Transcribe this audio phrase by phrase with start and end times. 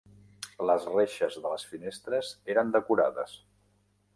[0.69, 3.37] Les reixes de les finestres eren decorades.